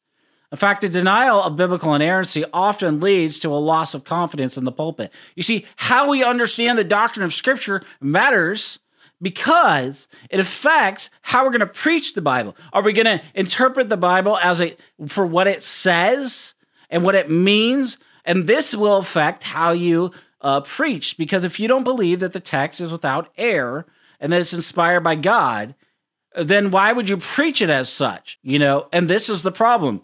[0.51, 4.63] In fact, the denial of biblical inerrancy often leads to a loss of confidence in
[4.63, 5.11] the pulpit.
[5.35, 8.79] You see, how we understand the doctrine of Scripture matters
[9.21, 12.55] because it affects how we're going to preach the Bible.
[12.73, 14.75] Are we going to interpret the Bible as a
[15.07, 16.55] for what it says
[16.89, 17.99] and what it means?
[18.25, 21.17] And this will affect how you uh, preach.
[21.17, 23.85] Because if you don't believe that the text is without error,
[24.19, 25.75] and that it's inspired by God,
[26.35, 28.37] then why would you preach it as such?
[28.43, 30.01] You know, and this is the problem.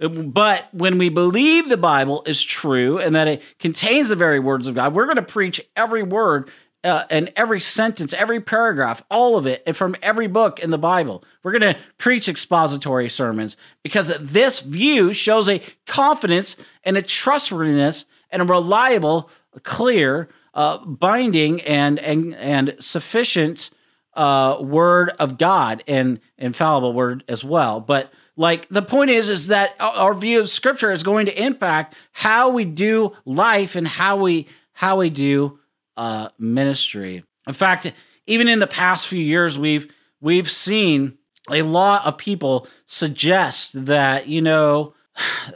[0.00, 4.66] But when we believe the Bible is true and that it contains the very words
[4.66, 6.50] of God, we're going to preach every word
[6.84, 10.78] uh, and every sentence, every paragraph, all of it, and from every book in the
[10.78, 11.24] Bible.
[11.42, 18.04] We're going to preach expository sermons because this view shows a confidence and a trustworthiness
[18.30, 19.30] and a reliable,
[19.62, 23.70] clear uh, binding and and and sufficient
[24.14, 27.80] uh, word of God and infallible word as well.
[27.80, 31.94] But like the point is, is that our view of Scripture is going to impact
[32.12, 35.58] how we do life and how we how we do
[35.96, 37.24] uh, ministry.
[37.46, 37.92] In fact,
[38.26, 41.18] even in the past few years, we've we've seen
[41.50, 44.94] a lot of people suggest that you know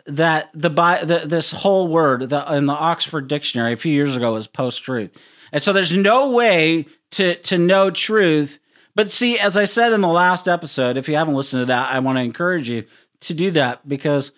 [0.06, 4.34] that the, the this whole word the, in the Oxford Dictionary a few years ago
[4.34, 5.16] was post truth,
[5.52, 8.58] and so there's no way to to know truth.
[8.94, 11.90] But see, as I said in the last episode, if you haven't listened to that,
[11.92, 12.84] I want to encourage you
[13.20, 14.32] to do that because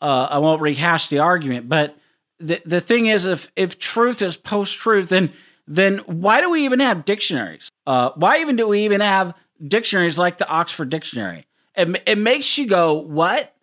[0.00, 1.68] uh, I won't rehash the argument.
[1.68, 1.96] But
[2.38, 5.32] the the thing is, if if truth is post truth, then
[5.66, 7.68] then why do we even have dictionaries?
[7.86, 9.34] Uh, why even do we even have
[9.66, 11.46] dictionaries like the Oxford Dictionary?
[11.74, 13.54] It, it makes you go, what?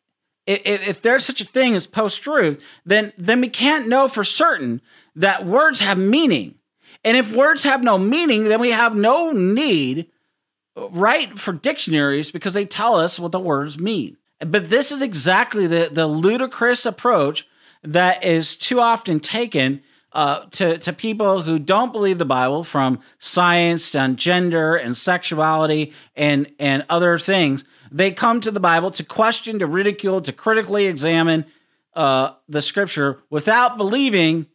[0.45, 4.23] If, if there's such a thing as post truth, then then we can't know for
[4.23, 4.81] certain
[5.15, 6.55] that words have meaning.
[7.03, 10.08] And if words have no meaning, then we have no need,
[10.75, 14.17] right, for dictionaries because they tell us what the words mean.
[14.39, 17.47] But this is exactly the, the ludicrous approach
[17.84, 19.84] that is too often taken
[20.15, 25.93] uh, to, to people who don't believe the Bible from science and gender and sexuality
[26.15, 30.86] and, and other things they come to the Bible to question, to ridicule, to critically
[30.86, 31.45] examine
[31.93, 34.47] uh, the scripture without believing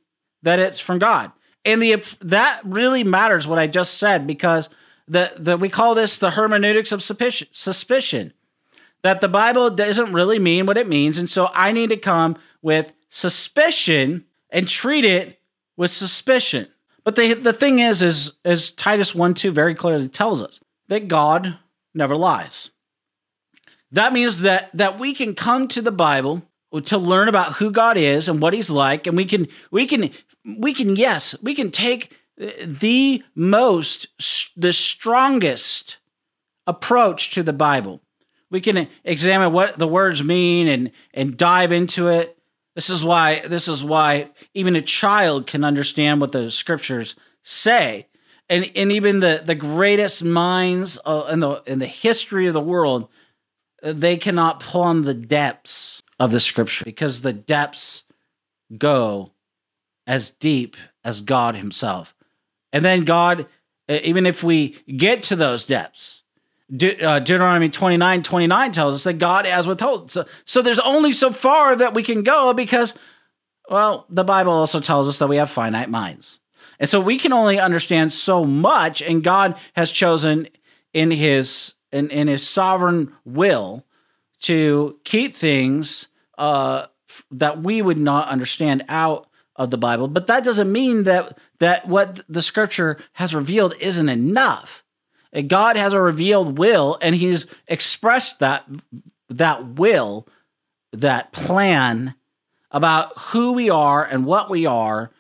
[0.42, 1.33] that it's from God.
[1.64, 4.68] And the that really matters what I just said because
[5.09, 8.33] the, the we call this the hermeneutics of suspicion, suspicion
[9.03, 12.37] that the Bible doesn't really mean what it means, and so I need to come
[12.61, 15.39] with suspicion and treat it
[15.81, 16.69] with suspicion.
[17.05, 21.09] But the the thing is, is as Titus one two very clearly tells us that
[21.09, 21.57] God
[21.95, 22.71] never lies.
[23.90, 26.43] That means that that we can come to the Bible
[26.85, 30.11] to learn about who God is and what he's like and we can we can
[30.45, 34.09] we can yes, we can take the most
[34.55, 35.97] the strongest
[36.66, 38.03] approach to the Bible.
[38.51, 42.37] We can examine what the words mean and and dive into it.
[42.81, 48.07] This is why this is why even a child can understand what the scriptures say.
[48.49, 52.61] And and even the the greatest minds uh, in the in the history of the
[52.62, 53.11] world
[53.83, 58.05] they cannot plumb the depths of the scripture because the depths
[58.78, 59.33] go
[60.07, 60.74] as deep
[61.05, 62.14] as God Himself.
[62.72, 63.47] And then God,
[63.91, 66.22] even if we get to those depths,
[66.75, 70.11] De- uh, Deuteronomy 29 29 tells us that God has withheld.
[70.11, 72.95] So, so there's only so far that we can go because,
[73.68, 76.39] well, the Bible also tells us that we have finite minds.
[76.79, 80.49] And so we can only understand so much, and God has chosen
[80.93, 83.85] in his in, in his sovereign will
[84.43, 86.09] to keep things
[86.39, 86.87] uh,
[87.31, 90.09] that we would not understand out of the Bible.
[90.09, 94.80] But that doesn't mean that that what the Scripture has revealed isn't enough.
[95.47, 98.66] God has a revealed will, and He's expressed that
[99.28, 100.26] that will,
[100.93, 102.14] that plan
[102.70, 105.11] about who we are and what we are.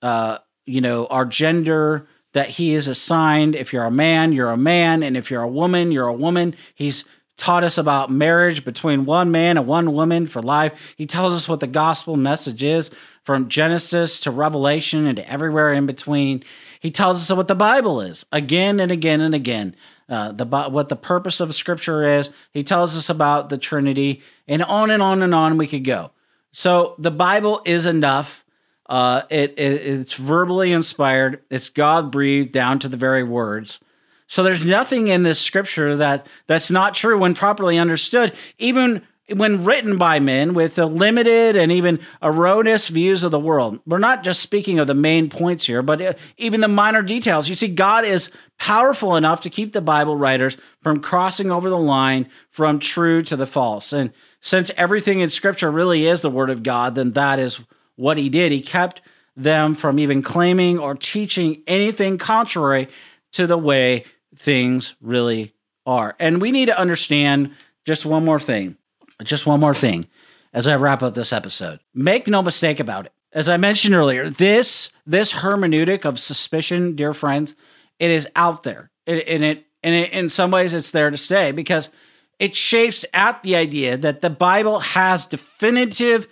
[0.00, 3.56] Uh, you know, our gender that He is assigned.
[3.56, 6.54] If you're a man, you're a man, and if you're a woman, you're a woman.
[6.74, 7.04] He's
[7.36, 10.72] taught us about marriage between one man and one woman for life.
[10.96, 12.90] He tells us what the gospel message is
[13.22, 16.42] from Genesis to Revelation and to everywhere in between.
[16.80, 19.74] He tells us what the Bible is again and again and again.
[20.08, 22.30] Uh, the what the purpose of Scripture is.
[22.52, 26.12] He tells us about the Trinity, and on and on and on we could go.
[26.52, 28.44] So the Bible is enough.
[28.86, 31.42] Uh, it, it it's verbally inspired.
[31.50, 33.80] It's God breathed down to the very words.
[34.26, 39.02] So there's nothing in this scripture that that's not true when properly understood, even
[39.34, 43.78] when written by men with limited and even erroneous views of the world.
[43.86, 47.48] We're not just speaking of the main points here, but uh, even the minor details.
[47.48, 51.78] You see, God is powerful enough to keep the Bible writers from crossing over the
[51.78, 53.92] line from true to the false.
[53.92, 57.60] And since everything in Scripture really is the Word of God, then that is
[57.96, 58.52] what He did.
[58.52, 59.00] He kept
[59.36, 62.88] them from even claiming or teaching anything contrary
[63.32, 64.04] to the way
[64.34, 65.54] things really
[65.86, 66.16] are.
[66.18, 67.54] And we need to understand
[67.84, 68.76] just one more thing,
[69.24, 70.06] just one more thing
[70.52, 71.80] as I wrap up this episode.
[71.94, 73.12] Make no mistake about it.
[73.32, 77.54] As I mentioned earlier, this this hermeneutic of suspicion, dear friends,
[77.98, 78.90] it is out there.
[79.06, 81.90] and it and it, in some ways it's there to stay because
[82.38, 86.26] it shapes at the idea that the Bible has definitive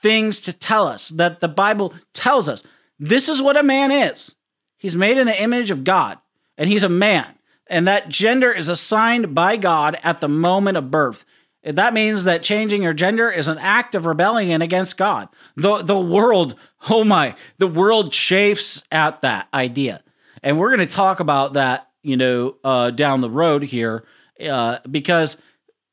[0.00, 2.62] things to tell us, that the Bible tells us
[2.98, 4.34] this is what a man is.
[4.76, 6.18] He's made in the image of God,
[6.58, 7.38] and he's a man
[7.72, 11.24] and that gender is assigned by God at the moment of birth.
[11.64, 15.28] That means that changing your gender is an act of rebellion against God.
[15.56, 16.56] The, the world,
[16.90, 20.02] oh my, the world chafes at that idea.
[20.42, 24.04] And we're going to talk about that, you know, uh, down the road here,
[24.44, 25.36] uh, because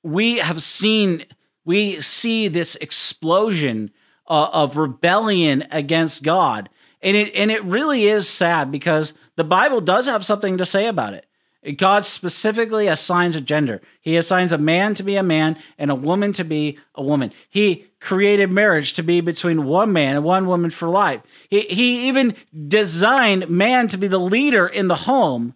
[0.01, 1.25] we have seen,
[1.65, 3.91] we see this explosion
[4.27, 6.69] uh, of rebellion against God.
[7.01, 10.87] And it, and it really is sad because the Bible does have something to say
[10.87, 11.27] about it.
[11.75, 13.81] God specifically assigns a gender.
[13.99, 17.33] He assigns a man to be a man and a woman to be a woman.
[17.49, 21.21] He created marriage to be between one man and one woman for life.
[21.49, 22.35] He, he even
[22.67, 25.53] designed man to be the leader in the home.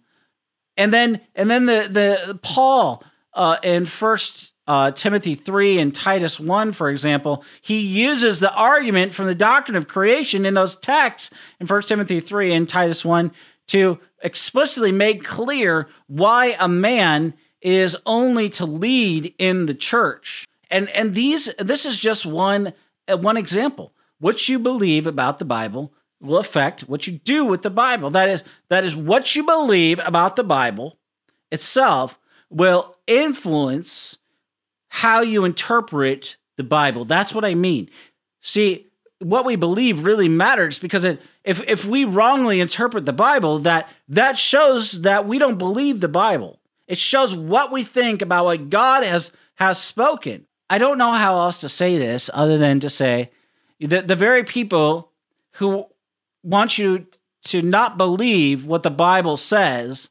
[0.76, 3.02] And then and then the the Paul
[3.32, 9.14] uh, in First uh, Timothy three and Titus one, for example, he uses the argument
[9.14, 11.30] from the doctrine of creation in those texts
[11.60, 13.32] in First Timothy three and Titus one
[13.68, 20.44] to explicitly make clear why a man is only to lead in the church.
[20.70, 22.72] And and these this is just one
[23.06, 23.92] uh, one example.
[24.18, 28.10] What you believe about the Bible will affect what you do with the Bible.
[28.10, 30.98] That is that is what you believe about the Bible
[31.52, 32.18] itself
[32.50, 34.16] will influence
[34.88, 37.04] how you interpret the Bible.
[37.04, 37.90] That's what I mean.
[38.40, 38.86] See,
[39.18, 43.88] what we believe really matters because it, if if we wrongly interpret the Bible, that
[44.08, 46.58] that shows that we don't believe the Bible.
[46.88, 50.46] It shows what we think about what God has has spoken.
[50.68, 53.30] I don't know how else to say this other than to say
[53.80, 55.12] that the very people
[55.52, 55.86] who
[56.42, 57.06] want you
[57.44, 60.08] to not believe what the Bible says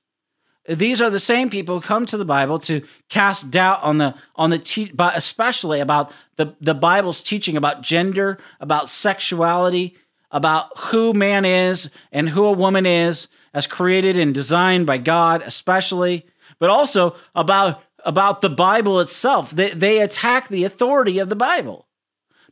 [0.67, 4.15] these are the same people who come to the Bible to cast doubt on the
[4.35, 9.97] on the te- especially about the the Bible's teaching about gender, about sexuality,
[10.33, 15.41] about who man is and who a woman is as created and designed by God,
[15.43, 16.25] especially,
[16.59, 19.51] but also about about the Bible itself.
[19.51, 21.87] They they attack the authority of the Bible.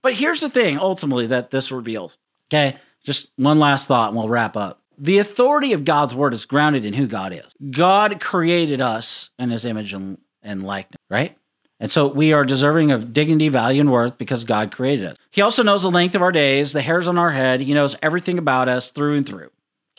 [0.01, 2.17] But here's the thing, ultimately, that this reveals.
[2.49, 6.45] Okay, just one last thought, and we'll wrap up the authority of God's word is
[6.45, 7.55] grounded in who God is.
[7.71, 11.35] God created us in his image and, and likeness, right?
[11.81, 15.17] And so we are deserving of dignity, value, and worth because God created us.
[15.31, 17.59] He also knows the length of our days, the hairs on our head.
[17.59, 19.49] He knows everything about us through and through.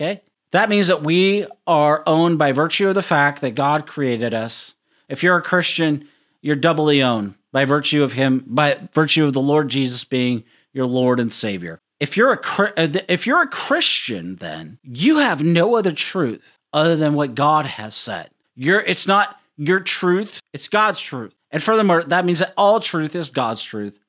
[0.00, 0.22] Okay?
[0.52, 4.74] That means that we are owned by virtue of the fact that God created us.
[5.08, 6.08] If you're a Christian,
[6.40, 10.86] you're doubly owned by virtue of Him, by virtue of the Lord Jesus being your
[10.86, 15.76] Lord and Savior if you're a uh, if you're a Christian, then you have no
[15.76, 18.28] other truth other than what God has said.
[18.56, 21.32] You're it's not your truth, it's God's truth.
[21.52, 24.00] And furthermore, that means that all truth is God's truth,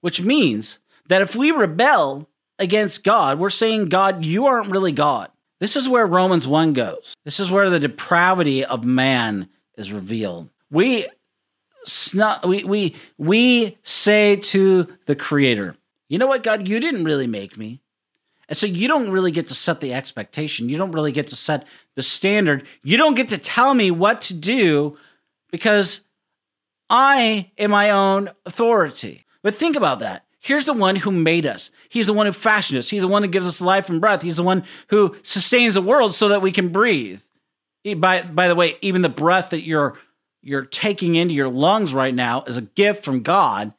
[0.00, 2.28] which means that if we rebel
[2.58, 5.30] against God, we're saying, God, you aren't really God.
[5.60, 7.14] This is where Romans 1 goes.
[7.24, 10.50] This is where the depravity of man is revealed.
[10.70, 11.06] We
[11.86, 15.76] snu- we we we say to the creator,
[16.08, 17.80] "You know what, God, you didn't really make me."
[18.48, 20.68] And so you don't really get to set the expectation.
[20.68, 22.66] You don't really get to set the standard.
[22.82, 24.96] You don't get to tell me what to do
[25.50, 26.00] because
[26.90, 29.26] I am my own authority.
[29.42, 30.24] But think about that.
[30.40, 31.70] Here's the one who made us.
[31.88, 32.88] He's the one who fashioned us.
[32.88, 34.22] He's the one who gives us life and breath.
[34.22, 37.20] He's the one who sustains the world so that we can breathe.
[37.96, 39.98] By, by the way, even the breath that you're
[40.40, 43.72] you're taking into your lungs right now is a gift from God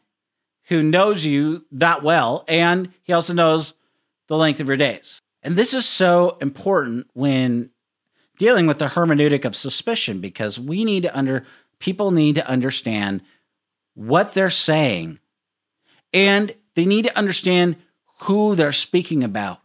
[0.66, 3.74] who knows you that well and he also knows
[4.28, 5.20] the length of your days.
[5.42, 7.70] And this is so important when
[8.38, 11.46] dealing with the hermeneutic of suspicion because we need to under
[11.80, 13.22] people need to understand
[13.96, 15.20] what they're saying
[16.14, 17.76] and they need to understand
[18.22, 19.60] who they're speaking about.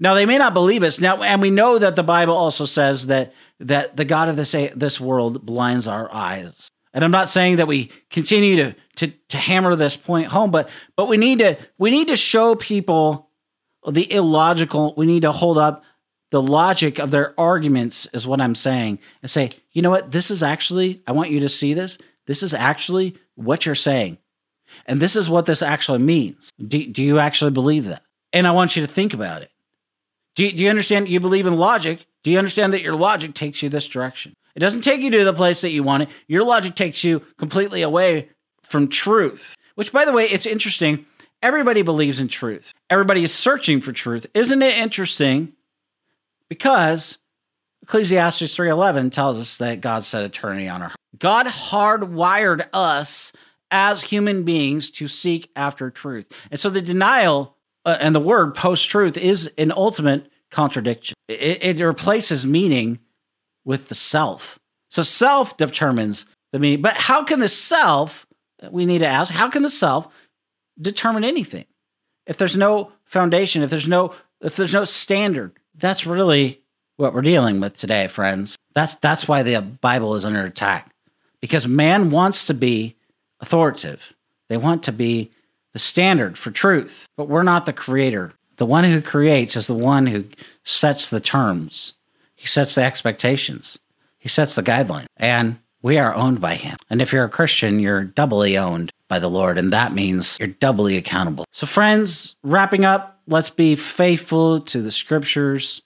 [0.00, 3.06] Now they may not believe us now, and we know that the Bible also says
[3.06, 6.70] that that the God of this this world blinds our eyes.
[6.92, 10.68] And I'm not saying that we continue to to to hammer this point home, but
[10.96, 13.30] but we need to we need to show people
[13.86, 14.94] the illogical.
[14.96, 15.84] We need to hold up
[16.30, 20.30] the logic of their arguments is what I'm saying and say, you know what, this
[20.30, 21.98] is actually I want you to see this.
[22.26, 24.18] This is actually what you're saying.
[24.86, 26.50] And this is what this actually means.
[26.64, 28.02] Do, do you actually believe that?
[28.32, 29.50] And I want you to think about it.
[30.34, 31.08] Do, do you understand?
[31.08, 32.06] You believe in logic.
[32.24, 34.34] Do you understand that your logic takes you this direction?
[34.54, 36.08] It doesn't take you to the place that you want it.
[36.26, 38.30] Your logic takes you completely away
[38.62, 41.06] from truth, which, by the way, it's interesting.
[41.42, 42.72] Everybody believes in truth.
[42.90, 44.26] Everybody is searching for truth.
[44.34, 45.52] Isn't it interesting?
[46.48, 47.18] Because
[47.82, 50.96] Ecclesiastes 3:11 tells us that God set eternity on our heart.
[51.18, 53.32] God hardwired us
[53.70, 56.26] as human beings to seek after truth.
[56.50, 61.16] And so the denial uh, and the word post truth is an ultimate contradiction.
[61.28, 62.98] It, it, replaces meaning
[63.64, 64.58] with the self.
[64.90, 66.82] So self determines the meaning.
[66.82, 68.26] But how can the self,
[68.70, 70.08] we need to ask, how can the self
[70.80, 71.66] determine anything?
[72.26, 76.60] If there's no foundation, if there's no if there's no standard, that's really
[76.96, 78.56] what we're dealing with today, friends.
[78.74, 80.90] That's that's why the Bible is under attack.
[81.40, 82.96] Because man wants to be
[83.40, 84.14] authoritative.
[84.48, 85.30] They want to be
[85.72, 88.32] the standard for truth, but we're not the creator.
[88.56, 90.24] The one who creates is the one who
[90.64, 91.94] sets the terms.
[92.34, 93.78] He sets the expectations.
[94.18, 95.06] He sets the guidelines.
[95.16, 96.76] And we are owned by him.
[96.88, 100.48] And if you're a Christian, you're doubly owned by the Lord, and that means you're
[100.48, 101.44] doubly accountable.
[101.52, 105.82] So, friends, wrapping up, let's be faithful to the scriptures.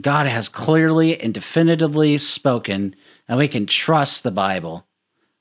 [0.00, 2.94] God has clearly and definitively spoken,
[3.26, 4.86] and we can trust the Bible.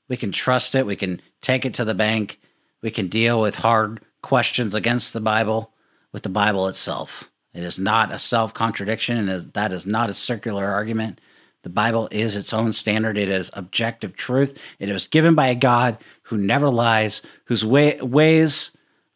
[0.08, 0.86] We can trust it.
[0.86, 2.40] We can take it to the bank.
[2.82, 5.74] We can deal with hard questions against the Bible
[6.12, 7.30] with the Bible itself.
[7.54, 11.20] It is not a self contradiction, and that is not a circular argument.
[11.64, 13.18] The Bible is its own standard.
[13.18, 14.58] It is objective truth.
[14.80, 18.72] It was given by a God who never lies, whose way, ways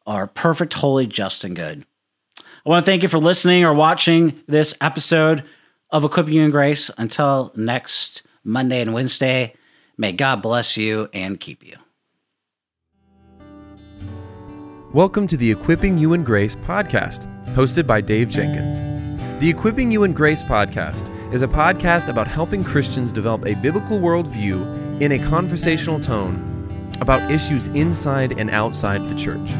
[0.05, 1.85] are perfect, holy, just, and good.
[2.37, 5.43] I want to thank you for listening or watching this episode
[5.89, 6.91] of Equipping You in Grace.
[6.97, 9.55] Until next Monday and Wednesday,
[10.01, 11.75] May God bless you and keep you.
[14.93, 18.81] Welcome to the Equipping You in Grace podcast, hosted by Dave Jenkins.
[19.39, 23.99] The Equipping You in Grace podcast is a podcast about helping Christians develop a biblical
[23.99, 26.47] worldview in a conversational tone
[26.99, 29.51] about issues inside and outside the church.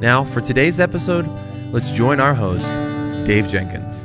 [0.00, 1.26] Now, for today's episode,
[1.72, 2.66] let's join our host,
[3.24, 4.04] Dave Jenkins.